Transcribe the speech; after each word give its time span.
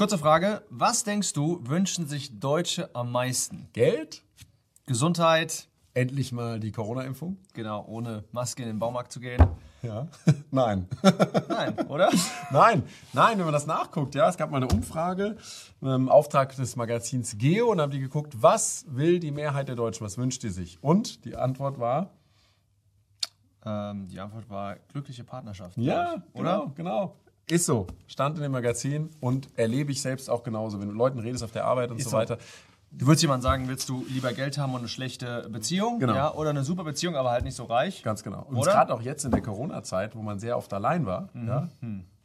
Kurze 0.00 0.16
Frage. 0.16 0.62
Was 0.70 1.04
denkst 1.04 1.34
du, 1.34 1.60
wünschen 1.68 2.06
sich 2.06 2.40
Deutsche 2.40 2.88
am 2.94 3.12
meisten? 3.12 3.68
Geld? 3.74 4.22
Gesundheit? 4.86 5.68
Endlich 5.92 6.32
mal 6.32 6.58
die 6.58 6.72
Corona-Impfung? 6.72 7.36
Genau, 7.52 7.84
ohne 7.86 8.24
Maske 8.32 8.62
in 8.62 8.68
den 8.70 8.78
Baumarkt 8.78 9.12
zu 9.12 9.20
gehen. 9.20 9.44
Ja. 9.82 10.08
Nein. 10.50 10.88
Nein, 11.50 11.78
oder? 11.88 12.08
Nein, 12.50 12.82
nein, 13.12 13.36
wenn 13.36 13.44
man 13.44 13.52
das 13.52 13.66
nachguckt, 13.66 14.14
ja, 14.14 14.26
es 14.26 14.38
gab 14.38 14.50
mal 14.50 14.56
eine 14.56 14.68
Umfrage 14.68 15.36
im 15.82 16.08
Auftrag 16.08 16.56
des 16.56 16.76
Magazins 16.76 17.36
Geo 17.36 17.70
und 17.70 17.78
haben 17.78 17.92
die 17.92 18.00
geguckt, 18.00 18.32
was 18.40 18.86
will 18.88 19.20
die 19.20 19.30
Mehrheit 19.30 19.68
der 19.68 19.76
Deutschen, 19.76 20.06
was 20.06 20.16
wünscht 20.16 20.42
die 20.42 20.48
sich? 20.48 20.78
Und 20.80 21.26
die 21.26 21.36
Antwort 21.36 21.78
war, 21.78 22.08
Ähm, 23.66 24.08
die 24.08 24.18
Antwort 24.18 24.48
war 24.48 24.76
glückliche 24.92 25.24
Partnerschaft. 25.24 25.76
ja, 25.76 26.14
ich, 26.14 26.40
oder? 26.40 26.72
genau, 26.72 26.72
genau. 26.74 27.16
Ist 27.48 27.66
so, 27.66 27.86
stand 28.06 28.36
in 28.36 28.42
dem 28.42 28.52
Magazin 28.52 29.10
und 29.20 29.48
erlebe 29.56 29.92
ich 29.92 30.00
selbst 30.02 30.30
auch 30.30 30.42
genauso. 30.42 30.78
Wenn 30.78 30.86
du 30.86 30.92
mit 30.92 30.98
Leuten 30.98 31.18
redest 31.18 31.42
auf 31.42 31.50
der 31.52 31.64
Arbeit 31.64 31.90
und 31.90 31.98
Ist 31.98 32.04
so 32.04 32.10
so. 32.10 32.16
weiter. 32.16 32.38
Du 32.92 33.06
würdest 33.06 33.22
jemand 33.22 33.42
sagen, 33.42 33.68
willst 33.68 33.88
du 33.88 34.04
lieber 34.08 34.32
Geld 34.32 34.58
haben 34.58 34.72
und 34.74 34.80
eine 34.80 34.88
schlechte 34.88 35.48
Beziehung? 35.48 36.00
Genau. 36.00 36.14
Ja, 36.14 36.34
oder 36.34 36.50
eine 36.50 36.64
super 36.64 36.82
Beziehung, 36.82 37.14
aber 37.14 37.30
halt 37.30 37.44
nicht 37.44 37.54
so 37.54 37.64
reich? 37.64 38.02
Ganz 38.02 38.24
genau. 38.24 38.42
Und 38.48 38.60
gerade 38.62 38.92
auch 38.92 39.02
jetzt 39.02 39.24
in 39.24 39.30
der 39.30 39.42
Corona-Zeit, 39.42 40.16
wo 40.16 40.22
man 40.22 40.40
sehr 40.40 40.56
oft 40.56 40.72
allein 40.72 41.06
war, 41.06 41.28
ja, 41.34 41.68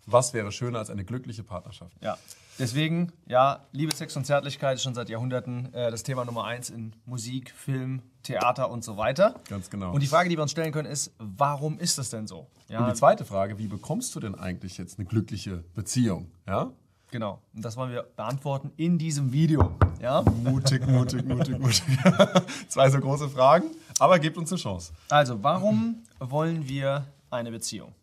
was 0.08 0.34
wäre 0.34 0.52
schöner 0.52 0.80
als 0.80 0.90
eine 0.90 1.06
glückliche 1.06 1.44
Partnerschaft? 1.44 1.96
Ja. 2.02 2.18
Deswegen, 2.58 3.12
ja, 3.28 3.66
Liebe, 3.74 3.94
Sex 3.94 4.16
und 4.16 4.26
Zärtlichkeit 4.26 4.76
ist 4.76 4.84
schon 4.84 4.96
seit 4.96 5.10
Jahrhunderten 5.10 5.74
äh, 5.74 5.92
das 5.92 6.04
Thema 6.04 6.24
Nummer 6.26 6.46
eins 6.46 6.70
in 6.70 6.94
Musik, 7.06 7.52
Film, 7.52 8.02
Theater 8.26 8.70
und 8.70 8.84
so 8.84 8.98
weiter. 8.98 9.36
Ganz 9.48 9.70
genau. 9.70 9.94
Und 9.94 10.02
die 10.02 10.08
Frage, 10.08 10.30
die 10.30 10.38
wir 10.38 10.42
uns 10.42 10.52
stellen 10.52 10.72
können, 10.72 10.90
ist, 10.90 11.14
warum 11.20 11.80
ist 11.80 11.98
das 11.98 12.10
denn 12.10 12.28
so? 12.28 12.48
Ja, 12.68 12.80
Und 12.80 12.88
die 12.88 12.94
zweite 12.94 13.24
Frage, 13.26 13.58
wie 13.58 13.68
bekommst 13.68 14.16
du 14.16 14.20
denn 14.20 14.36
eigentlich 14.36 14.78
jetzt 14.78 15.00
eine 15.00 15.08
glückliche 15.08 15.64
Beziehung? 15.74 16.32
Ja? 16.48 16.72
genau. 17.12 17.40
Und 17.56 17.64
das 17.64 17.78
wollen 17.78 17.92
wir 17.92 18.04
beantworten 18.04 18.72
in 18.76 18.98
diesem 18.98 19.32
Video. 19.32 19.72
Ja? 20.02 20.22
Mutig, 20.44 20.86
mutig, 20.86 21.26
mutig, 21.26 21.58
mutig. 21.58 21.84
Zwei 22.68 22.90
so 22.90 23.00
große 23.00 23.30
Fragen, 23.30 23.72
aber 24.00 24.20
gebt 24.20 24.38
uns 24.38 24.52
eine 24.52 24.60
Chance. 24.60 24.92
Also, 25.10 25.42
warum 25.42 26.04
wollen 26.20 26.68
wir 26.68 27.06
eine 27.30 27.52
Beziehung? 27.52 27.94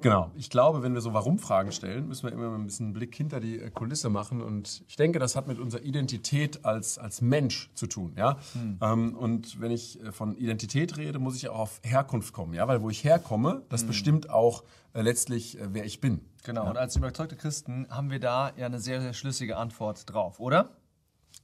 Genau. 0.00 0.30
Ich 0.36 0.48
glaube, 0.48 0.82
wenn 0.82 0.94
wir 0.94 1.00
so 1.00 1.12
Warum-Fragen 1.12 1.72
stellen, 1.72 2.06
müssen 2.06 2.24
wir 2.24 2.32
immer 2.32 2.54
ein 2.54 2.64
bisschen 2.64 2.86
einen 2.86 2.92
Blick 2.92 3.14
hinter 3.14 3.40
die 3.40 3.58
äh, 3.58 3.70
Kulisse 3.70 4.08
machen. 4.08 4.40
Und 4.42 4.84
ich 4.86 4.96
denke, 4.96 5.18
das 5.18 5.34
hat 5.34 5.48
mit 5.48 5.58
unserer 5.58 5.82
Identität 5.82 6.64
als, 6.64 6.98
als 6.98 7.20
Mensch 7.20 7.70
zu 7.74 7.86
tun. 7.86 8.12
Ja? 8.16 8.38
Ähm, 8.80 9.16
und 9.16 9.60
wenn 9.60 9.70
ich 9.72 10.02
äh, 10.02 10.12
von 10.12 10.36
Identität 10.36 10.96
rede, 10.96 11.18
muss 11.18 11.36
ich 11.36 11.48
auch 11.48 11.58
auf 11.58 11.80
Herkunft 11.82 12.32
kommen. 12.32 12.54
Ja? 12.54 12.68
Weil 12.68 12.82
wo 12.82 12.90
ich 12.90 13.02
herkomme, 13.02 13.62
das 13.68 13.84
bestimmt 13.84 14.30
auch 14.30 14.62
äh, 14.92 15.02
letztlich, 15.02 15.58
äh, 15.58 15.68
wer 15.72 15.84
ich 15.84 16.00
bin. 16.00 16.20
Genau. 16.44 16.68
Und 16.68 16.78
als 16.78 16.94
überzeugte 16.96 17.36
Christen 17.36 17.86
haben 17.90 18.10
wir 18.10 18.20
da 18.20 18.52
ja 18.56 18.66
eine 18.66 18.78
sehr, 18.78 19.00
sehr 19.00 19.12
schlüssige 19.12 19.56
Antwort 19.56 20.12
drauf, 20.12 20.38
oder? 20.38 20.70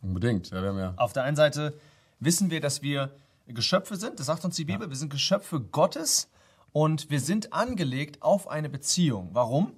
Unbedingt. 0.00 0.50
Ja, 0.50 0.62
wir 0.62 0.68
haben 0.68 0.78
ja 0.78 0.94
Auf 0.96 1.12
der 1.12 1.24
einen 1.24 1.36
Seite 1.36 1.74
wissen 2.20 2.50
wir, 2.50 2.60
dass 2.60 2.82
wir 2.82 3.10
Geschöpfe 3.46 3.96
sind, 3.96 4.18
das 4.18 4.26
sagt 4.26 4.44
uns 4.44 4.56
die 4.56 4.64
Bibel, 4.64 4.88
wir 4.88 4.96
sind 4.96 5.10
Geschöpfe 5.10 5.60
Gottes 5.60 6.30
und 6.74 7.08
wir 7.08 7.20
sind 7.20 7.52
angelegt 7.52 8.20
auf 8.20 8.48
eine 8.50 8.68
Beziehung. 8.68 9.28
Warum? 9.32 9.72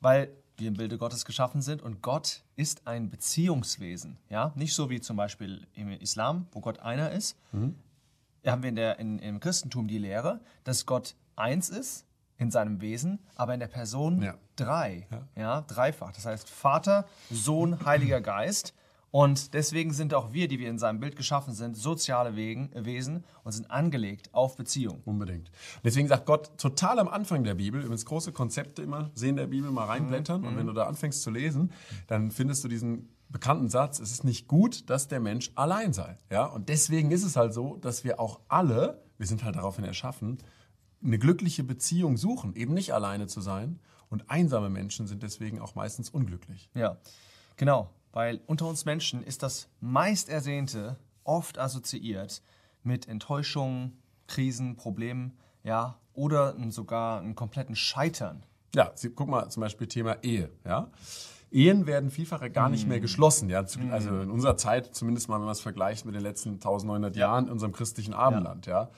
Weil 0.00 0.28
wir 0.56 0.66
im 0.68 0.74
Bilde 0.74 0.98
Gottes 0.98 1.24
geschaffen 1.24 1.62
sind 1.62 1.82
und 1.82 2.02
Gott 2.02 2.42
ist 2.56 2.86
ein 2.86 3.10
Beziehungswesen. 3.10 4.18
Ja? 4.28 4.52
Nicht 4.56 4.74
so 4.74 4.90
wie 4.90 5.00
zum 5.00 5.16
Beispiel 5.16 5.66
im 5.74 5.90
Islam, 5.92 6.46
wo 6.50 6.60
Gott 6.60 6.80
einer 6.80 7.12
ist. 7.12 7.36
Haben 7.52 8.62
wir 8.62 8.68
in 8.68 8.76
der, 8.76 8.98
in, 8.98 9.20
im 9.20 9.38
Christentum 9.38 9.86
die 9.86 9.98
Lehre, 9.98 10.40
dass 10.64 10.84
Gott 10.84 11.14
eins 11.36 11.68
ist 11.68 12.06
in 12.38 12.50
seinem 12.50 12.80
Wesen, 12.80 13.20
aber 13.36 13.54
in 13.54 13.60
der 13.60 13.68
Person 13.68 14.20
Ja. 14.20 14.34
drei. 14.56 15.06
Ja. 15.36 15.60
dreifach. 15.62 16.10
Das 16.12 16.26
heißt 16.26 16.50
Vater, 16.50 17.06
Sohn, 17.30 17.84
Heiliger 17.86 18.20
Geist. 18.20 18.74
Und 19.12 19.52
deswegen 19.52 19.92
sind 19.92 20.14
auch 20.14 20.32
wir, 20.32 20.48
die 20.48 20.58
wir 20.58 20.70
in 20.70 20.78
seinem 20.78 20.98
Bild 20.98 21.16
geschaffen 21.16 21.52
sind, 21.52 21.76
soziale 21.76 22.34
Wegen, 22.34 22.70
Wesen 22.74 23.24
und 23.44 23.52
sind 23.52 23.70
angelegt 23.70 24.30
auf 24.32 24.56
Beziehung. 24.56 25.02
Unbedingt. 25.04 25.50
Deswegen 25.84 26.08
sagt 26.08 26.24
Gott 26.24 26.56
total 26.56 26.98
am 26.98 27.08
Anfang 27.08 27.44
der 27.44 27.54
Bibel, 27.54 27.82
übrigens 27.82 28.06
große 28.06 28.32
Konzepte 28.32 28.82
immer, 28.82 29.10
sehen 29.14 29.36
der 29.36 29.48
Bibel 29.48 29.70
mal 29.70 29.84
reinblättern 29.84 30.44
und 30.44 30.56
wenn 30.56 30.66
du 30.66 30.72
da 30.72 30.86
anfängst 30.86 31.22
zu 31.22 31.30
lesen, 31.30 31.72
dann 32.06 32.30
findest 32.30 32.64
du 32.64 32.68
diesen 32.68 33.10
bekannten 33.28 33.68
Satz, 33.68 34.00
es 34.00 34.12
ist 34.12 34.24
nicht 34.24 34.48
gut, 34.48 34.88
dass 34.88 35.08
der 35.08 35.20
Mensch 35.20 35.52
allein 35.56 35.92
sei. 35.92 36.16
Ja? 36.30 36.46
Und 36.46 36.70
deswegen 36.70 37.10
ist 37.10 37.22
es 37.22 37.36
halt 37.36 37.52
so, 37.52 37.76
dass 37.76 38.04
wir 38.04 38.18
auch 38.18 38.40
alle, 38.48 39.02
wir 39.18 39.26
sind 39.26 39.44
halt 39.44 39.56
daraufhin 39.56 39.84
erschaffen, 39.84 40.38
eine 41.04 41.18
glückliche 41.18 41.64
Beziehung 41.64 42.16
suchen, 42.16 42.54
eben 42.54 42.72
nicht 42.72 42.94
alleine 42.94 43.26
zu 43.26 43.42
sein. 43.42 43.78
Und 44.08 44.30
einsame 44.30 44.70
Menschen 44.70 45.06
sind 45.06 45.22
deswegen 45.22 45.60
auch 45.60 45.74
meistens 45.74 46.10
unglücklich. 46.10 46.70
Ja, 46.74 46.98
genau. 47.56 47.90
Weil 48.12 48.40
unter 48.46 48.66
uns 48.66 48.84
Menschen 48.84 49.22
ist 49.22 49.42
das 49.42 49.68
meist 49.80 50.28
Ersehnte 50.28 50.96
oft 51.24 51.58
assoziiert 51.58 52.42
mit 52.82 53.08
Enttäuschungen, 53.08 53.98
Krisen, 54.26 54.76
Problemen, 54.76 55.32
ja, 55.64 55.98
oder 56.14 56.54
sogar 56.70 57.20
einem 57.20 57.34
kompletten 57.34 57.74
Scheitern. 57.76 58.42
Ja, 58.74 58.90
Sie, 58.94 59.10
guck 59.10 59.28
mal 59.28 59.48
zum 59.50 59.60
Beispiel 59.62 59.86
Thema 59.86 60.16
Ehe. 60.22 60.50
Ja? 60.64 60.90
Ehen 61.50 61.86
werden 61.86 62.10
vielfach 62.10 62.50
gar 62.52 62.68
nicht 62.70 62.88
mehr 62.88 63.00
geschlossen. 63.00 63.48
Ja? 63.50 63.66
Zu- 63.66 63.80
Also 63.90 64.20
in 64.20 64.30
unserer 64.30 64.56
Zeit, 64.56 64.94
zumindest 64.94 65.28
mal, 65.28 65.36
wenn 65.36 65.44
man 65.44 65.52
es 65.52 65.60
vergleicht 65.60 66.04
mit 66.06 66.14
den 66.14 66.22
letzten 66.22 66.50
1900 66.54 67.14
Jahren 67.16 67.46
in 67.46 67.52
unserem 67.52 67.72
christlichen 67.72 68.14
Abendland. 68.14 68.66
Ja? 68.66 68.90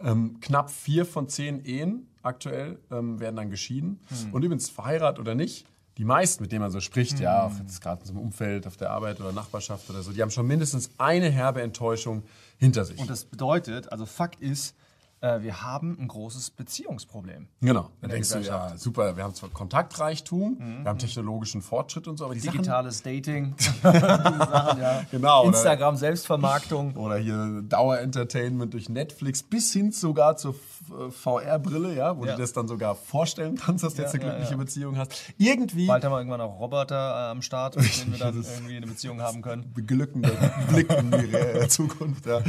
Ähm, 0.00 0.38
knapp 0.40 0.70
vier 0.70 1.06
von 1.06 1.28
zehn 1.28 1.64
Ehen 1.64 2.08
aktuell 2.22 2.78
ähm, 2.90 3.20
werden 3.20 3.36
dann 3.36 3.50
geschieden. 3.50 4.00
Und 4.32 4.42
übrigens, 4.44 4.68
verheiratet 4.68 5.18
oder 5.20 5.34
nicht, 5.34 5.66
die 6.00 6.06
meisten, 6.06 6.42
mit 6.42 6.50
denen 6.50 6.62
man 6.62 6.70
so 6.70 6.80
spricht, 6.80 7.20
ja, 7.20 7.42
auf 7.42 7.58
jetzt 7.58 7.82
gerade 7.82 8.00
in 8.00 8.06
so 8.06 8.14
einem 8.14 8.22
Umfeld, 8.22 8.66
auf 8.66 8.78
der 8.78 8.88
Arbeit 8.88 9.20
oder 9.20 9.32
Nachbarschaft 9.32 9.90
oder 9.90 10.00
so, 10.00 10.12
die 10.12 10.22
haben 10.22 10.30
schon 10.30 10.46
mindestens 10.46 10.92
eine 10.96 11.28
herbe 11.28 11.60
Enttäuschung 11.60 12.22
hinter 12.56 12.86
sich. 12.86 12.98
Und 12.98 13.10
das 13.10 13.26
bedeutet, 13.26 13.92
also 13.92 14.06
Fakt 14.06 14.40
ist, 14.40 14.74
äh, 15.22 15.42
wir 15.42 15.62
haben 15.62 15.96
ein 16.00 16.08
großes 16.08 16.50
Beziehungsproblem. 16.50 17.46
Genau. 17.60 17.90
Da 18.00 18.08
der 18.08 18.08
denkst 18.10 18.30
du, 18.30 18.38
ja, 18.38 18.72
super, 18.76 19.16
wir 19.16 19.24
haben 19.24 19.34
zwar 19.34 19.50
Kontaktreichtum, 19.50 20.56
wir 20.82 20.88
haben 20.88 20.98
technologischen 20.98 21.60
Fortschritt 21.62 22.08
und 22.08 22.16
so, 22.16 22.24
aber 22.24 22.34
die 22.34 22.40
Sachen, 22.40 22.52
Digitales 22.58 23.02
Dating, 23.02 23.54
diese 23.58 23.80
Sachen, 23.92 24.80
ja. 24.80 25.02
Genau, 25.10 25.40
oder- 25.40 25.48
Instagram, 25.48 25.96
Selbstvermarktung. 25.96 26.96
Oder 26.96 27.16
hier 27.18 27.62
Dauerentertainment 27.68 28.72
durch 28.74 28.88
Netflix 28.88 29.42
bis 29.42 29.72
hin 29.72 29.92
sogar 29.92 30.36
zur 30.36 30.54
äh, 30.90 31.10
VR-Brille, 31.10 31.94
ja, 31.94 32.16
wo 32.16 32.24
Ja. 32.24 32.36
du 32.36 32.40
das 32.40 32.52
dann 32.52 32.66
sogar 32.68 32.94
vorstellen 32.94 33.56
kannst, 33.56 33.84
dass 33.84 33.94
du 33.94 34.02
jetzt 34.02 34.14
Ja, 34.14 34.20
eine 34.20 34.28
ja, 34.30 34.36
glückliche. 34.36 34.56
Beziehung 34.58 34.96
hast. 34.96 35.14
Irgendwie 35.38 35.86
Bald 35.86 36.04
haben 36.04 36.12
wir 36.12 36.18
irgendwann 36.18 36.40
auch 36.40 36.58
Roboter 36.58 36.96
äh, 37.28 37.30
am 37.30 37.42
Start, 37.42 37.76
mit 37.76 38.00
denen 38.00 38.12
wir 38.12 38.18
dann 38.18 38.42
irgendwie 38.56 38.76
eine 38.76 38.86
Beziehung 38.86 39.20
haben 39.20 39.42
können. 39.42 39.70
beglückender 39.74 40.30
Blick 40.68 40.90
in 40.92 41.10
die 41.10 41.28
Zukunft. 41.68 42.26
Ja. 42.26 42.40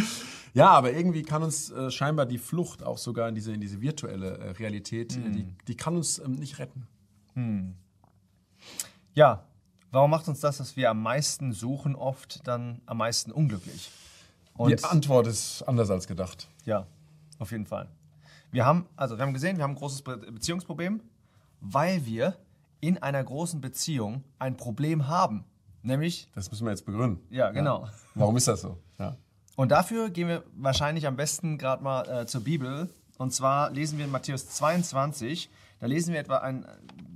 Ja, 0.53 0.69
aber 0.69 0.91
irgendwie 0.93 1.23
kann 1.23 1.43
uns 1.43 1.69
äh, 1.71 1.89
scheinbar 1.91 2.25
die 2.25 2.37
Flucht 2.37 2.83
auch 2.83 2.97
sogar 2.97 3.29
in 3.29 3.35
diese, 3.35 3.53
in 3.53 3.61
diese 3.61 3.81
virtuelle 3.81 4.37
äh, 4.37 4.49
Realität, 4.51 5.15
äh, 5.17 5.29
die, 5.31 5.45
die 5.67 5.75
kann 5.75 5.95
uns 5.95 6.19
ähm, 6.19 6.33
nicht 6.33 6.59
retten. 6.59 6.87
Ja, 9.13 9.45
warum 9.91 10.11
macht 10.11 10.27
uns 10.27 10.39
das, 10.39 10.57
dass 10.57 10.75
wir 10.75 10.89
am 10.89 11.01
meisten 11.01 11.53
suchen, 11.53 11.95
oft 11.95 12.45
dann 12.47 12.81
am 12.85 12.97
meisten 12.97 13.31
unglücklich? 13.31 13.91
Und 14.55 14.69
die 14.79 14.83
Antwort 14.83 15.27
ist 15.27 15.63
anders 15.63 15.89
als 15.89 16.07
gedacht. 16.07 16.47
ja, 16.65 16.85
auf 17.39 17.51
jeden 17.51 17.65
Fall. 17.65 17.89
Wir 18.51 18.65
haben, 18.65 18.85
also 18.97 19.17
wir 19.17 19.25
haben 19.25 19.33
gesehen, 19.33 19.57
wir 19.57 19.63
haben 19.63 19.71
ein 19.71 19.77
großes 19.77 20.01
Be 20.03 20.17
Beziehungsproblem, 20.17 21.01
weil 21.61 22.05
wir 22.05 22.35
in 22.81 22.97
einer 23.01 23.23
großen 23.23 23.61
Beziehung 23.61 24.23
ein 24.39 24.57
Problem 24.57 25.07
haben. 25.07 25.45
Nämlich, 25.83 26.29
Das 26.35 26.51
müssen 26.51 26.65
wir 26.65 26.71
jetzt 26.71 26.85
begründen. 26.85 27.25
Ja, 27.29 27.49
genau. 27.51 27.87
Warum 28.13 28.35
ist 28.37 28.47
das 28.47 28.61
so? 28.61 28.77
Ja. 28.99 29.15
Und 29.55 29.69
dafür 29.69 30.09
gehen 30.09 30.27
wir 30.27 30.43
wahrscheinlich 30.55 31.07
am 31.07 31.15
besten 31.15 31.57
gerade 31.57 31.83
mal 31.83 32.07
äh, 32.09 32.25
zur 32.25 32.43
Bibel. 32.43 32.89
Und 33.17 33.33
zwar 33.33 33.69
lesen 33.71 33.97
wir 33.97 34.05
in 34.05 34.11
Matthäus 34.11 34.49
22, 34.49 35.49
da 35.79 35.87
lesen 35.87 36.13
wir 36.13 36.19
etwa 36.19 36.37
ein, 36.37 36.65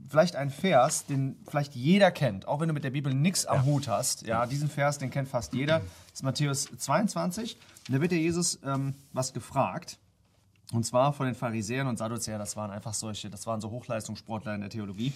vielleicht 0.09 0.35
einen 0.35 0.51
Vers, 0.51 1.05
den 1.05 1.37
vielleicht 1.47 1.75
jeder 1.75 2.11
kennt, 2.11 2.47
auch 2.47 2.59
wenn 2.59 2.67
du 2.67 2.73
mit 2.73 2.83
der 2.83 2.89
Bibel 2.91 3.13
nichts 3.13 3.45
am 3.45 3.65
Hut 3.65 3.87
hast. 3.87 4.25
Ja, 4.25 4.45
diesen 4.45 4.69
Vers, 4.69 4.97
den 4.97 5.11
kennt 5.11 5.29
fast 5.29 5.53
jeder. 5.53 5.79
Das 5.79 6.15
ist 6.15 6.23
Matthäus 6.23 6.65
22. 6.77 7.57
Und 7.87 7.95
da 7.95 8.01
wird 8.01 8.11
der 8.11 8.19
Jesus 8.19 8.59
ähm, 8.63 8.95
was 9.13 9.33
gefragt. 9.33 9.97
Und 10.73 10.83
zwar 10.83 11.13
von 11.13 11.27
den 11.27 11.35
Pharisäern 11.35 11.87
und 11.87 11.97
Sadduzäern, 11.97 12.39
das 12.39 12.55
waren 12.55 12.71
einfach 12.71 12.93
solche, 12.93 13.29
das 13.29 13.45
waren 13.45 13.61
so 13.61 13.69
Hochleistungssportler 13.69 14.55
in 14.55 14.61
der 14.61 14.69
Theologie. 14.69 15.13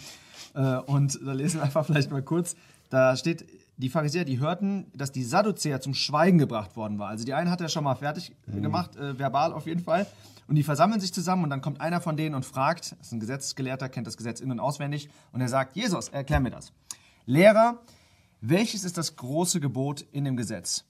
Äh, 0.53 0.77
und 0.77 1.19
da 1.25 1.33
lesen 1.33 1.59
wir 1.59 1.63
einfach 1.63 1.85
vielleicht 1.85 2.11
mal 2.11 2.21
kurz, 2.21 2.55
da 2.89 3.15
steht, 3.15 3.45
die 3.79 3.89
Pharisäer, 3.89 4.25
die 4.25 4.39
hörten, 4.39 4.91
dass 4.93 5.13
die 5.13 5.23
Sadduzäer 5.23 5.79
zum 5.79 5.93
Schweigen 5.93 6.37
gebracht 6.37 6.75
worden 6.75 6.99
war. 6.99 7.07
Also 7.07 7.23
die 7.23 7.33
einen 7.33 7.49
hat 7.49 7.61
er 7.61 7.69
schon 7.69 7.85
mal 7.85 7.95
fertig 7.95 8.35
äh, 8.53 8.59
gemacht, 8.59 8.97
äh, 8.97 9.17
verbal 9.17 9.53
auf 9.53 9.65
jeden 9.65 9.81
Fall. 9.81 10.05
Und 10.47 10.55
die 10.55 10.63
versammeln 10.63 10.99
sich 10.99 11.13
zusammen 11.13 11.45
und 11.45 11.49
dann 11.49 11.61
kommt 11.61 11.79
einer 11.79 12.01
von 12.01 12.17
denen 12.17 12.35
und 12.35 12.45
fragt, 12.45 12.91
das 12.99 13.07
ist 13.07 13.13
ein 13.13 13.21
Gesetzesgelehrter, 13.21 13.87
kennt 13.87 14.05
das 14.05 14.17
Gesetz 14.17 14.41
in- 14.41 14.51
und 14.51 14.59
auswendig, 14.59 15.09
und 15.31 15.39
er 15.39 15.47
sagt, 15.47 15.77
Jesus, 15.77 16.09
erklär 16.09 16.41
mir 16.41 16.49
das. 16.49 16.73
Lehrer, 17.25 17.79
welches 18.41 18.83
ist 18.83 18.97
das 18.97 19.15
große 19.15 19.61
Gebot 19.61 20.01
in 20.11 20.25
dem 20.25 20.35
Gesetz? 20.35 20.83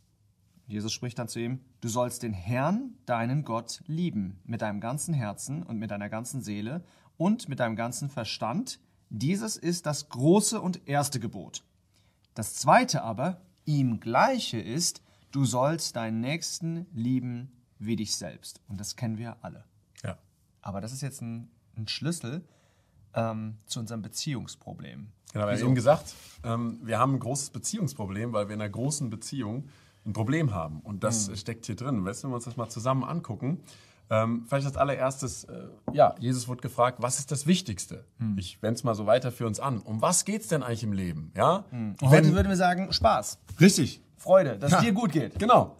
Jesus 0.65 0.91
spricht 0.91 1.19
dann 1.19 1.27
zu 1.27 1.39
ihm, 1.39 1.59
du 1.81 1.89
sollst 1.89 2.23
den 2.23 2.33
Herrn, 2.33 2.95
deinen 3.05 3.43
Gott, 3.43 3.81
lieben, 3.85 4.39
mit 4.45 4.61
deinem 4.61 4.79
ganzen 4.79 5.13
Herzen 5.13 5.61
und 5.61 5.77
mit 5.77 5.91
deiner 5.91 6.09
ganzen 6.09 6.41
Seele 6.41 6.83
und 7.17 7.49
mit 7.49 7.59
deinem 7.59 7.75
ganzen 7.75 8.09
Verstand, 8.09 8.79
Dieses 9.11 9.57
ist 9.57 9.87
das 9.87 10.09
große 10.09 10.61
und 10.61 10.87
erste 10.87 11.19
Gebot. 11.19 11.63
Das 12.33 12.55
zweite 12.55 13.03
aber, 13.03 13.41
ihm 13.65 13.99
gleiche 13.99 14.59
ist, 14.59 15.01
du 15.31 15.45
sollst 15.45 15.95
deinen 15.95 16.21
Nächsten 16.21 16.85
lieben 16.93 17.51
wie 17.79 17.95
dich 17.95 18.15
selbst. 18.15 18.61
Und 18.67 18.79
das 18.79 18.95
kennen 18.95 19.17
wir 19.17 19.37
alle. 19.41 19.63
Ja. 20.03 20.17
Aber 20.61 20.81
das 20.81 20.91
ist 20.91 21.01
jetzt 21.01 21.21
ein, 21.21 21.49
ein 21.77 21.87
Schlüssel 21.87 22.43
ähm, 23.13 23.57
zu 23.65 23.79
unserem 23.79 24.01
Beziehungsproblem. 24.01 25.11
Genau, 25.31 25.45
wir 25.45 25.53
haben 25.53 25.59
eben 25.59 25.75
gesagt, 25.75 26.15
ähm, 26.43 26.79
wir 26.83 26.99
haben 26.99 27.15
ein 27.15 27.19
großes 27.19 27.51
Beziehungsproblem, 27.51 28.33
weil 28.33 28.47
wir 28.47 28.55
in 28.55 28.61
einer 28.61 28.69
großen 28.69 29.09
Beziehung 29.09 29.69
ein 30.05 30.13
Problem 30.13 30.53
haben. 30.53 30.79
Und 30.81 31.03
das 31.03 31.31
steckt 31.39 31.65
hier 31.65 31.75
drin. 31.75 32.03
Weißt 32.03 32.23
wenn 32.23 32.31
wir 32.31 32.35
uns 32.35 32.45
das 32.45 32.57
mal 32.57 32.69
zusammen 32.69 33.03
angucken, 33.03 33.61
ähm, 34.09 34.45
vielleicht 34.47 34.65
als 34.65 34.77
allererstes, 34.77 35.43
äh, 35.45 35.67
ja, 35.93 36.15
Jesus 36.19 36.47
wurde 36.47 36.61
gefragt, 36.61 36.97
was 37.01 37.19
ist 37.19 37.31
das 37.31 37.45
Wichtigste? 37.47 38.05
Ich 38.37 38.61
wende 38.61 38.75
es 38.75 38.83
mal 38.83 38.95
so 38.95 39.05
weiter 39.05 39.31
für 39.31 39.45
uns 39.45 39.59
an. 39.59 39.79
Um 39.79 40.01
was 40.01 40.25
geht 40.25 40.41
es 40.41 40.47
denn 40.47 40.63
eigentlich 40.63 40.83
im 40.83 40.93
Leben? 40.93 41.31
Ja? 41.35 41.65
Und 41.71 41.97
heute 42.01 42.33
würden 42.33 42.49
wir 42.49 42.57
sagen, 42.57 42.91
Spaß, 42.91 43.39
Richtig. 43.59 44.01
Freude, 44.17 44.57
dass 44.57 44.71
Ja. 44.71 44.79
es 44.79 44.83
dir 44.85 44.93
gut 44.93 45.11
geht. 45.11 45.37
Genau. 45.39 45.77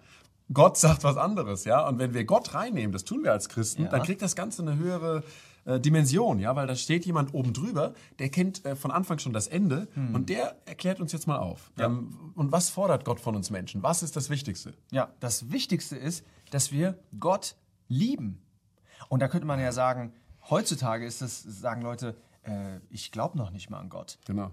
Gott 0.51 0.77
sagt 0.77 1.03
was 1.03 1.17
anderes, 1.17 1.65
ja. 1.65 1.87
Und 1.87 1.99
wenn 1.99 2.13
wir 2.13 2.23
Gott 2.25 2.53
reinnehmen, 2.55 2.91
das 2.91 3.03
tun 3.03 3.23
wir 3.23 3.31
als 3.31 3.49
Christen, 3.49 3.83
Ja. 3.83 3.89
dann 3.89 4.01
kriegt 4.03 4.21
das 4.21 4.35
Ganze 4.35 4.61
eine 4.63 4.77
höhere 4.77 5.23
äh, 5.65 5.79
Dimension, 5.79 6.39
ja, 6.39 6.55
weil 6.55 6.65
da 6.67 6.75
steht 6.75 7.05
jemand 7.05 7.33
oben 7.33 7.51
drüber, 7.53 7.93
der 8.17 8.29
kennt 8.29 8.65
äh, 8.65 8.75
von 8.77 8.89
Anfang 8.91 9.19
schon 9.19 9.33
das 9.33 9.47
Ende 9.47 9.87
und 10.13 10.29
der 10.29 10.55
erklärt 10.65 11.01
uns 11.01 11.11
jetzt 11.11 11.27
mal 11.27 11.37
auf. 11.37 11.67
Hm. 11.75 11.79
Ja. 11.81 11.85
Ähm, 11.85 12.31
und 12.35 12.51
was 12.51 12.69
fordert 12.69 13.03
Gott 13.05 13.19
von 13.19 13.35
uns 13.35 13.49
Menschen? 13.51 13.83
Was 13.83 14.01
ist 14.01 14.15
das 14.15 14.29
Wichtigste? 14.29 14.73
Ja, 14.89 15.09
das 15.19 15.51
Wichtigste 15.51 15.97
ist, 15.97 16.25
dass 16.49 16.71
wir 16.71 16.97
Gott 17.19 17.55
lieben. 17.89 18.41
Und 19.09 19.19
da 19.21 19.27
könnte 19.27 19.45
man 19.47 19.59
ja 19.59 19.71
sagen, 19.73 20.13
heutzutage 20.49 21.05
ist 21.05 21.21
es, 21.21 21.41
sagen 21.43 21.81
Leute, 21.81 22.15
äh, 22.43 22.79
ich 22.89 23.11
glaube 23.11 23.37
noch 23.37 23.51
nicht 23.51 23.69
mal 23.69 23.79
an 23.79 23.89
Gott. 23.89 24.17
Genau. 24.25 24.51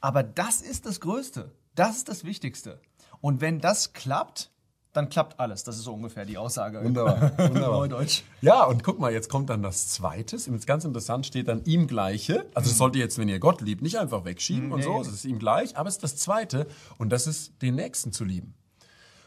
Aber 0.00 0.22
das 0.22 0.60
ist 0.62 0.86
das 0.86 1.00
Größte. 1.00 1.52
Das 1.74 1.96
ist 1.96 2.08
das 2.08 2.24
Wichtigste. 2.24 2.80
Und 3.20 3.40
wenn 3.40 3.58
das 3.60 3.92
klappt, 3.92 4.50
dann 4.92 5.08
klappt 5.08 5.40
alles. 5.40 5.64
Das 5.64 5.76
ist 5.76 5.82
so 5.82 5.92
ungefähr 5.92 6.24
die 6.24 6.38
Aussage. 6.38 6.84
Wunderbar, 6.84 7.36
wunderbar. 7.38 7.78
Neudeutsch. 7.80 8.22
Ja, 8.42 8.62
und 8.64 8.84
guck 8.84 9.00
mal, 9.00 9.12
jetzt 9.12 9.28
kommt 9.28 9.50
dann 9.50 9.60
das 9.62 9.88
Zweite. 9.88 10.36
Und 10.36 10.54
jetzt 10.54 10.66
ganz 10.68 10.84
interessant 10.84 11.26
steht 11.26 11.48
dann 11.48 11.64
ihm 11.64 11.88
gleiche. 11.88 12.46
Also 12.54 12.68
das 12.70 12.78
sollt 12.78 12.94
ihr 12.94 13.02
jetzt, 13.02 13.18
wenn 13.18 13.28
ihr 13.28 13.40
Gott 13.40 13.60
liebt, 13.60 13.82
nicht 13.82 13.98
einfach 13.98 14.24
wegschieben 14.24 14.70
und 14.70 14.78
Nee. 14.78 14.84
so. 14.84 15.00
Es 15.00 15.08
ist 15.08 15.24
ihm 15.24 15.40
gleich. 15.40 15.76
Aber 15.76 15.88
es 15.88 15.96
ist 15.96 16.04
das 16.04 16.16
Zweite. 16.16 16.68
Und 16.96 17.10
das 17.10 17.26
ist 17.26 17.60
den 17.60 17.74
Nächsten 17.74 18.12
zu 18.12 18.24
lieben. 18.24 18.54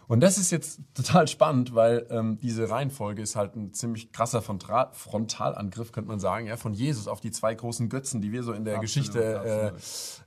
Und 0.07 0.21
das 0.21 0.37
ist 0.37 0.51
jetzt 0.51 0.79
total 0.93 1.27
spannend, 1.27 1.75
weil 1.75 2.07
ähm, 2.09 2.37
diese 2.39 2.69
Reihenfolge 2.69 3.21
ist 3.21 3.35
halt 3.35 3.55
ein 3.55 3.73
ziemlich 3.73 4.11
krasser 4.11 4.41
Frontal 4.41 4.89
Frontalangriff, 4.93 5.91
könnte 5.91 6.07
man 6.07 6.19
sagen, 6.19 6.47
ja, 6.47 6.57
von 6.57 6.73
Jesus 6.73 7.07
auf 7.07 7.19
die 7.19 7.31
zwei 7.31 7.53
großen 7.53 7.89
Götzen, 7.89 8.21
die 8.21 8.31
wir 8.31 8.43
so 8.43 8.53
in 8.53 8.63
der 8.65 8.77
Absolut, 8.77 9.11
Geschichte 9.11 9.73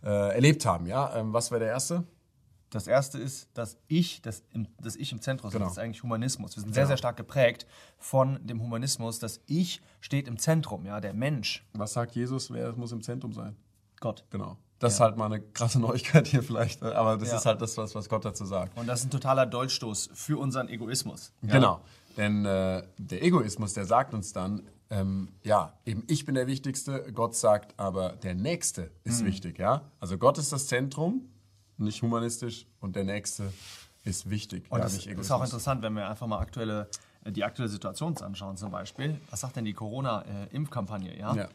äh, 0.03 0.06
äh, 0.06 0.35
erlebt 0.35 0.67
haben. 0.67 0.87
Ja, 0.87 1.17
ähm, 1.17 1.32
was 1.32 1.50
wäre 1.50 1.61
der 1.61 1.69
erste? 1.71 2.05
Das 2.71 2.87
erste 2.87 3.19
ist, 3.19 3.49
dass 3.55 3.79
ich, 3.88 4.23
das, 4.23 4.44
im, 4.53 4.69
das 4.81 4.94
ich 4.94 5.11
im 5.11 5.21
Zentrum 5.21 5.50
Genau. 5.50 5.65
das 5.65 5.73
ist 5.73 5.79
eigentlich 5.79 6.05
Humanismus. 6.05 6.56
Wir 6.56 6.62
sind 6.62 6.73
sehr, 6.73 6.87
sehr 6.87 6.97
stark 6.97 7.17
geprägt 7.17 7.67
von 7.99 8.38
dem 8.47 8.62
Humanismus. 8.62 9.19
Das 9.19 9.41
Ich 9.47 9.83
steht 10.00 10.29
im 10.29 10.38
Zentrum, 10.38 10.87
ja, 10.87 11.00
der 11.00 11.12
Mensch, 11.12 11.67
Was 11.73 11.94
sagt 11.94 12.15
Jesus? 12.15 12.53
Wer 12.53 12.73
muss 12.75 12.93
im 12.93 13.03
Zentrum 13.03 13.33
sein? 13.33 13.56
Gott. 13.99 14.25
Genau. 14.31 14.56
Das 14.81 14.94
ist 14.94 15.00
halt 15.00 15.17
mal 15.17 15.27
eine 15.27 15.41
krasse 15.41 15.79
Neuigkeit 15.81 16.27
hier 16.27 16.43
vielleicht, 16.43 16.82
äh, 16.82 16.87
aber 16.87 17.17
das 17.17 17.31
Ja. 17.31 17.37
ist 17.37 17.47
halt 17.47 17.61
das, 17.62 17.77
was, 17.77 17.94
was 17.94 18.09
Gott 18.09 18.25
dazu 18.25 18.44
sagt. 18.44 18.77
Und 18.77 18.88
das 18.88 19.00
ist 19.00 19.06
ein 19.06 19.11
totaler 19.11 19.47
Dolchstoß 19.47 20.11
für 20.15 20.38
unseren 20.38 20.69
Egoismus. 20.69 21.32
Ja? 21.43 21.53
Genau. 21.53 21.81
Denn 22.17 22.44
äh, 22.44 22.82
der 22.99 23.23
Egoismus, 23.23 23.75
der 23.75 23.85
sagt 23.87 24.15
uns 24.15 24.32
dann, 24.32 24.69
ähm, 24.91 25.29
ja, 25.44 25.73
eben 25.87 26.03
ich 26.09 26.25
bin 26.27 26.35
der 26.35 26.49
Wichtigste, 26.49 27.12
Gott 27.12 27.37
sagt 27.37 27.79
aber, 27.79 28.11
der 28.17 28.35
Nächste 28.35 28.91
ist 29.05 29.25
wichtig, 29.25 29.59
ja. 29.61 29.82
Also 30.00 30.19
Gott 30.19 30.37
ist 30.38 30.53
das 30.53 30.67
Zentrum, 30.67 31.29
nicht 31.76 32.03
humanistisch, 32.03 32.67
und 32.81 32.97
der 32.97 33.05
Nächste 33.05 33.53
ist 34.03 34.29
wichtig, 34.31 34.65
Und 34.71 34.79
ja, 34.79 34.85
das 34.85 35.06
ist 35.06 35.31
auch 35.31 35.44
interessant, 35.44 35.83
wenn 35.83 35.93
wir 35.94 36.09
einfach 36.09 36.26
mal 36.26 36.38
aktuelle, 36.41 36.88
äh, 37.25 37.31
die 37.31 37.44
aktuelle 37.44 37.69
Situation 37.69 38.09
uns 38.12 38.23
anschauen 38.23 38.56
zum 38.56 38.71
Beispiel. 38.73 39.21
Was 39.31 39.41
sagt 39.41 39.56
denn 39.56 39.65
die 39.67 39.75
Corona-Impfkampagne? 39.75 41.17
Ja? 41.19 41.35
Ja. 41.35 41.49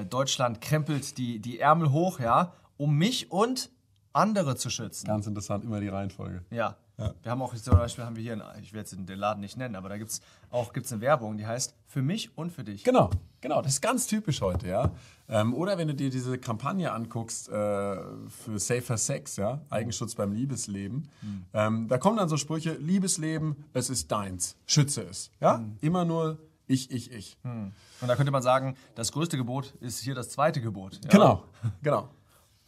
Äh, 0.00 0.06
Deutschland 0.06 0.60
krempelt 0.60 1.18
die, 1.18 1.38
die 1.38 1.60
Ärmel 1.60 1.90
hoch, 1.92 2.18
ja, 2.18 2.52
um 2.76 2.96
mich 2.96 3.30
und 3.30 3.70
andere 4.12 4.56
zu 4.56 4.70
schützen. 4.70 5.06
Ganz 5.06 5.26
interessant, 5.26 5.64
immer 5.64 5.80
die 5.80 5.88
Reihenfolge. 5.88 6.44
Ja. 6.50 6.76
Wir 7.22 7.32
haben 7.32 7.42
auch 7.42 7.54
zum 7.54 7.76
Beispiel 7.76 8.04
haben 8.04 8.16
wir 8.16 8.22
hier, 8.22 8.34
einen, 8.34 8.62
ich 8.62 8.72
werde 8.72 8.88
jetzt 8.90 9.08
den 9.08 9.18
Laden 9.18 9.40
nicht 9.40 9.56
nennen, 9.56 9.74
aber 9.74 9.88
da 9.88 9.98
gibt 9.98 10.10
es 10.10 10.20
auch 10.50 10.72
gibt's 10.72 10.92
eine 10.92 11.00
Werbung, 11.00 11.36
die 11.36 11.46
heißt 11.46 11.74
für 11.86 12.02
mich 12.02 12.36
und 12.36 12.52
für 12.52 12.64
dich. 12.64 12.84
Genau, 12.84 13.10
genau, 13.40 13.62
das 13.62 13.74
ist 13.74 13.80
ganz 13.80 14.06
typisch 14.06 14.40
heute, 14.40 14.68
ja. 14.68 14.90
Ähm, 15.28 15.54
oder 15.54 15.78
wenn 15.78 15.88
du 15.88 15.94
dir 15.94 16.10
diese 16.10 16.38
Kampagne 16.38 16.92
anguckst 16.92 17.48
äh, 17.48 17.52
für 17.52 18.58
Safer 18.58 18.98
Sex, 18.98 19.36
ja, 19.36 19.62
Eigenschutz 19.70 20.14
beim 20.14 20.32
Liebesleben, 20.32 21.08
ähm, 21.54 21.88
da 21.88 21.98
kommen 21.98 22.18
dann 22.18 22.28
so 22.28 22.36
Sprüche, 22.36 22.74
Liebesleben, 22.74 23.64
es 23.72 23.90
ist 23.90 24.12
deins, 24.12 24.56
schütze 24.66 25.02
es, 25.02 25.30
ja. 25.40 25.64
Immer 25.80 26.04
nur 26.04 26.38
ich, 26.68 26.90
ich, 26.90 27.10
ich. 27.10 27.36
Und 27.42 27.72
da 28.06 28.16
könnte 28.16 28.30
man 28.32 28.42
sagen, 28.42 28.76
das 28.94 29.12
größte 29.12 29.36
Gebot 29.36 29.74
ist 29.80 30.00
hier 30.00 30.14
das 30.14 30.30
zweite 30.30 30.60
Gebot. 30.60 31.00
Ja? 31.04 31.10
Genau, 31.10 31.44
genau. 31.82 32.08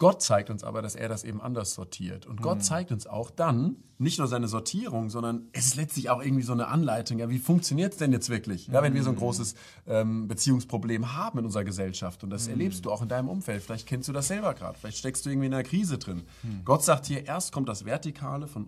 Gott 0.04 0.20
zeigt 0.20 0.50
uns 0.50 0.62
aber, 0.64 0.82
dass 0.82 0.96
er 0.96 1.08
das 1.08 1.24
eben 1.24 1.40
anders 1.40 1.72
sortiert. 1.72 2.26
Und 2.26 2.42
Gott 2.42 2.62
zeigt 2.62 2.92
uns 2.92 3.06
auch 3.06 3.30
dann 3.30 3.76
nicht 3.96 4.18
nur 4.18 4.28
seine 4.28 4.48
Sortierung, 4.48 5.08
sondern 5.08 5.48
es 5.52 5.64
ist 5.64 5.76
letztlich 5.76 6.10
auch 6.10 6.22
irgendwie 6.22 6.42
so 6.42 6.52
eine 6.52 6.68
Anleitung. 6.68 7.18
Ja, 7.18 7.30
wie 7.30 7.38
funktioniert 7.38 7.94
es 7.94 7.98
denn 8.00 8.12
jetzt 8.12 8.28
wirklich? 8.28 8.66
Ja, 8.66 8.82
wenn 8.82 8.92
wir 8.92 9.02
so 9.02 9.08
ein 9.08 9.16
großes 9.16 9.54
ähm, 9.86 10.28
Beziehungsproblem 10.28 11.16
haben 11.16 11.38
in 11.38 11.46
unserer 11.46 11.64
Gesellschaft 11.64 12.22
und 12.22 12.28
das 12.28 12.48
erlebst 12.48 12.84
du 12.84 12.92
auch 12.92 13.00
in 13.00 13.08
deinem 13.08 13.30
Umfeld. 13.30 13.62
Vielleicht 13.62 13.86
kennst 13.86 14.06
du 14.06 14.12
das 14.12 14.28
selber 14.28 14.52
gerade. 14.52 14.78
Vielleicht 14.78 14.98
steckst 14.98 15.24
du 15.24 15.30
irgendwie 15.30 15.46
in 15.46 15.54
einer 15.54 15.62
Krise 15.62 15.96
drin. 15.96 16.24
Gott 16.66 16.84
sagt 16.84 17.06
hier, 17.06 17.24
erst 17.24 17.52
kommt 17.52 17.70
das 17.70 17.86
Vertikale 17.86 18.46
von 18.46 18.66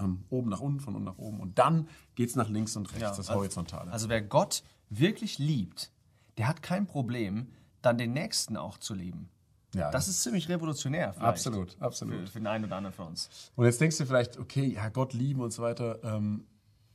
ähm, 0.00 0.24
oben 0.30 0.48
nach 0.48 0.60
unten, 0.60 0.80
von 0.80 0.94
unten 0.94 1.04
nach 1.04 1.18
oben 1.18 1.38
und 1.40 1.58
dann 1.58 1.86
geht 2.14 2.30
es 2.30 2.34
nach 2.34 2.48
links 2.48 2.76
und 2.76 2.86
rechts, 2.92 3.02
Ja, 3.02 3.08
das 3.10 3.28
also- 3.28 3.34
Horizontale. 3.34 3.92
Also 3.92 4.08
wer 4.08 4.22
Gott 4.22 4.62
wirklich 4.88 5.38
liebt, 5.38 5.92
der 6.38 6.48
hat 6.48 6.62
kein 6.62 6.86
Problem, 6.86 7.48
dann 7.82 7.98
den 7.98 8.14
Nächsten 8.14 8.56
auch 8.56 8.78
zu 8.78 8.94
lieben. 8.94 9.28
Ja, 9.78 9.90
Das 9.90 10.08
ist 10.08 10.22
ziemlich 10.22 10.48
revolutionär. 10.48 11.12
Vielleicht 11.12 11.26
absolut, 11.26 11.76
absolut. 11.80 12.14
Für, 12.20 12.26
für 12.26 12.38
den 12.40 12.46
einen 12.46 12.64
oder 12.64 12.76
anderen 12.76 12.94
von 12.94 13.08
uns. 13.08 13.50
Und 13.56 13.64
jetzt 13.64 13.80
denkst 13.80 13.98
du 13.98 14.06
vielleicht, 14.06 14.38
okay, 14.38 14.66
ja, 14.66 14.88
Gott 14.88 15.14
lieben 15.14 15.40
und 15.40 15.52
so 15.52 15.62
weiter. 15.62 15.98
Ähm, 16.02 16.44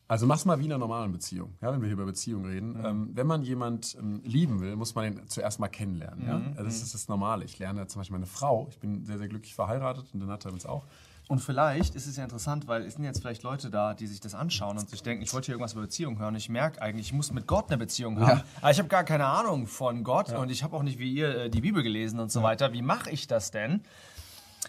also 0.08 0.28
mach's 0.28 0.46
mal 0.46 0.60
wie 0.60 0.66
in 0.66 0.72
einer 0.72 0.80
normalen 0.80 1.12
Beziehung, 1.12 1.56
ja, 1.62 1.72
wenn 1.72 1.82
wir 1.82 1.88
hier 1.88 1.94
über 1.94 2.06
Beziehung 2.06 2.46
reden. 2.46 2.78
Ähm, 2.84 3.10
wenn 3.14 3.26
man 3.26 3.42
jemand 3.42 3.96
ähm, 3.98 4.22
lieben 4.24 4.60
will, 4.60 4.76
muss 4.76 4.96
man 4.96 5.06
ihn 5.06 5.28
zuerst 5.28 5.60
mal 5.60 5.70
kennenlernen. 5.70 6.28
Ja? 6.28 6.42
Also 6.52 6.66
das 6.66 6.82
ist 6.82 6.94
das 6.94 7.08
Normale. 7.08 7.46
Ich 7.46 7.58
lerne 7.58 7.88
zum 7.88 8.02
Beispiel 8.02 8.14
meine 8.18 8.28
Frau, 8.28 8.68
ich 8.70 8.80
bin 8.80 9.06
sehr, 9.06 9.18
sehr 9.18 9.28
glücklich 9.28 9.56
verheiratet 9.56 10.14
und 10.14 10.22
Renate 10.22 10.50
übrigens 10.50 10.66
auch. 10.66 10.86
Und 11.28 11.40
vielleicht 11.40 11.96
ist 11.96 12.06
es 12.06 12.18
ja 12.18 12.24
interessant, 12.24 12.68
weil 12.68 12.84
es 12.84 12.96
sind 12.96 13.06
jetzt 13.06 13.22
vielleicht 13.22 13.44
Leute 13.44 13.70
da, 13.70 13.94
die 13.94 14.08
sich 14.08 14.20
das 14.20 14.36
anschauen 14.36 14.78
und 14.78 14.90
sich 14.90 15.04
denken, 15.04 15.24
ich 15.24 15.34
wollte 15.34 15.46
hier 15.46 15.54
irgendwas 15.54 15.74
über 15.74 15.84
Beziehung 15.84 16.20
hören. 16.20 16.36
Ich 16.36 16.50
merke 16.50 16.82
eigentlich, 16.82 17.08
ich 17.08 17.14
muss 17.14 17.32
mit 17.32 17.48
Gott 17.48 17.70
eine 17.70 17.78
Beziehung 17.78 18.20
haben. 18.20 18.40
Ja. 18.40 18.44
Aber 18.62 18.72
ich 18.72 18.78
habe 18.78 18.90
gar 18.90 19.04
keine 19.04 19.26
Ahnung 19.26 19.68
von 19.68 20.04
Gott 20.04 20.34
und 20.34 20.50
ich 20.50 20.64
habe 20.64 20.76
auch 20.76 20.84
nicht 20.84 21.00
wie 21.00 21.14
ihr 21.14 21.44
äh, 21.44 21.50
die 21.50 21.62
Bibel 21.62 21.82
gelesen 21.82 22.20
und 22.20 22.32
so 22.32 22.44
weiter. 22.44 22.74
Wie 22.74 22.82
mache 22.82 23.10
ich 23.10 23.28
das 23.28 23.52
denn? 23.52 23.82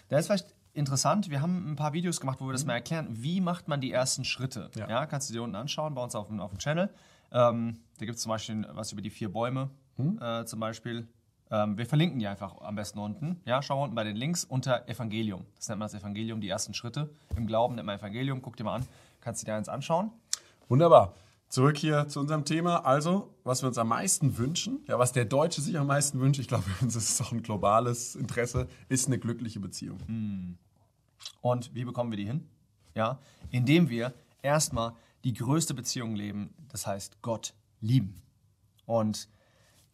Da 0.09 0.17
ist 0.17 0.27
vielleicht 0.27 0.47
interessant, 0.73 1.29
wir 1.29 1.41
haben 1.41 1.71
ein 1.71 1.75
paar 1.75 1.93
Videos 1.93 2.19
gemacht, 2.19 2.39
wo 2.39 2.45
wir 2.47 2.53
das 2.53 2.65
mal 2.65 2.73
erklären, 2.73 3.07
wie 3.11 3.41
macht 3.41 3.67
man 3.67 3.81
die 3.81 3.91
ersten 3.91 4.23
Schritte. 4.25 4.69
Ja. 4.75 4.89
Ja, 4.89 5.05
kannst 5.05 5.29
du 5.29 5.33
dir 5.33 5.43
unten 5.43 5.55
anschauen, 5.55 5.93
bei 5.93 6.03
uns 6.03 6.15
auf 6.15 6.27
dem, 6.27 6.39
auf 6.39 6.51
dem 6.51 6.59
Channel. 6.59 6.89
Ähm, 7.31 7.79
da 7.97 8.05
gibt 8.05 8.17
es 8.17 8.21
zum 8.21 8.29
Beispiel 8.29 8.65
was 8.71 8.91
über 8.91 9.01
die 9.01 9.09
vier 9.09 9.31
Bäume, 9.31 9.69
äh, 9.97 10.45
zum 10.45 10.59
Beispiel. 10.59 11.07
Ähm, 11.51 11.77
wir 11.77 11.85
verlinken 11.85 12.19
die 12.19 12.27
einfach 12.27 12.59
am 12.61 12.75
besten 12.75 12.99
unten. 12.99 13.39
Ja, 13.45 13.61
schau 13.61 13.77
mal 13.77 13.83
unten 13.83 13.95
bei 13.95 14.03
den 14.03 14.15
Links 14.15 14.43
unter 14.43 14.87
Evangelium. 14.89 15.45
Das 15.55 15.69
nennt 15.69 15.79
man 15.79 15.87
das 15.87 15.99
Evangelium, 15.99 16.41
die 16.41 16.49
ersten 16.49 16.73
Schritte 16.73 17.09
im 17.35 17.45
Glauben 17.47 17.75
nennt 17.75 17.85
man 17.85 17.99
Evangelium. 17.99 18.41
Guck 18.41 18.57
dir 18.57 18.63
mal 18.63 18.75
an, 18.75 18.87
kannst 19.21 19.41
du 19.41 19.45
dir 19.45 19.55
eins 19.55 19.69
anschauen. 19.69 20.11
Wunderbar. 20.67 21.13
Zurück 21.47 21.77
hier 21.77 22.07
zu 22.07 22.19
unserem 22.19 22.43
Thema. 22.43 22.85
Also, 22.85 23.33
was 23.43 23.61
wir 23.61 23.67
uns 23.67 23.77
am 23.77 23.89
meisten 23.89 24.37
wünschen, 24.37 24.83
ja, 24.87 24.97
was 24.97 25.11
der 25.11 25.25
Deutsche 25.25 25.61
sich 25.61 25.77
am 25.77 25.87
meisten 25.87 26.19
wünscht, 26.19 26.39
ich 26.39 26.47
glaube, 26.47 26.65
uns 26.81 26.95
ist 26.95 27.09
es 27.09 27.21
auch 27.21 27.31
ein 27.31 27.43
globales 27.43 28.15
Interesse, 28.15 28.67
ist 28.89 29.07
eine 29.07 29.19
glückliche 29.19 29.59
Beziehung. 29.59 29.99
Und 31.41 31.73
wie 31.75 31.85
bekommen 31.85 32.11
wir 32.11 32.17
die 32.17 32.25
hin? 32.25 32.47
Ja, 32.95 33.19
indem 33.51 33.89
wir 33.89 34.13
erstmal 34.41 34.93
die 35.23 35.33
größte 35.33 35.73
Beziehung 35.73 36.15
leben, 36.15 36.53
das 36.69 36.87
heißt 36.87 37.21
Gott 37.21 37.53
lieben. 37.81 38.21
Und 38.85 39.29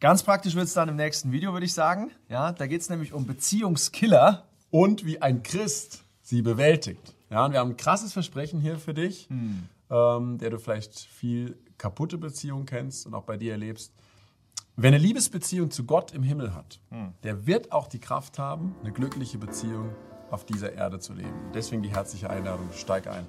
ganz 0.02 0.24
praktisch 0.24 0.56
wird 0.56 0.66
es 0.66 0.74
dann 0.74 0.88
im 0.88 0.96
nächsten 0.96 1.30
Video, 1.30 1.52
würde 1.52 1.64
ich 1.64 1.72
sagen. 1.72 2.10
Ja, 2.28 2.52
da 2.52 2.66
geht 2.66 2.80
es 2.80 2.90
nämlich 2.90 3.12
um 3.12 3.24
Beziehungskiller. 3.24 4.44
und 4.70 5.06
wie 5.06 5.22
ein 5.22 5.42
Christ 5.42 6.04
sie 6.22 6.42
bewältigt. 6.42 7.14
Ja, 7.30 7.46
und 7.46 7.52
wir 7.52 7.60
haben 7.60 7.70
ein 7.70 7.76
krasses 7.76 8.12
Versprechen 8.12 8.60
hier 8.60 8.78
für 8.78 8.94
dich, 8.94 9.28
ähm, 9.30 10.38
der 10.38 10.50
du 10.50 10.58
vielleicht 10.58 10.98
viel 10.98 11.56
kaputte 11.78 12.18
Beziehungen 12.18 12.66
kennst 12.66 13.06
und 13.06 13.14
auch 13.14 13.22
bei 13.24 13.36
dir 13.36 13.52
erlebst. 13.52 13.92
Wer 14.76 14.88
eine 14.88 14.98
Liebesbeziehung 14.98 15.70
zu 15.70 15.84
Gott 15.84 16.12
im 16.12 16.22
Himmel 16.22 16.54
hat, 16.54 16.80
der 17.22 17.46
wird 17.46 17.70
auch 17.72 17.86
die 17.86 18.00
Kraft 18.00 18.38
haben, 18.38 18.74
eine 18.80 18.92
glückliche 18.92 19.38
Beziehung 19.38 19.90
auf 20.30 20.44
dieser 20.46 20.72
Erde 20.72 20.98
zu 20.98 21.12
leben. 21.12 21.52
Deswegen 21.54 21.82
die 21.82 21.90
herzliche 21.90 22.30
Einladung, 22.30 22.68
steig 22.72 23.06
ein. 23.06 23.26